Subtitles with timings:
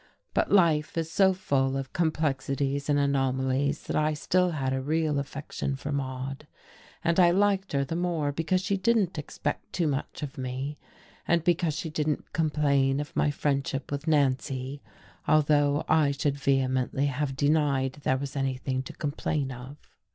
[0.33, 5.19] But life is so full of complexities and anomalies that I still had a real
[5.19, 6.47] affection for Maude,
[7.03, 10.79] and I liked her the more because she didn't expect too much of me,
[11.27, 14.81] and because she didn't complain of my friendship with Nancy
[15.27, 19.77] although I should vehemently have denied there was anything to complain of.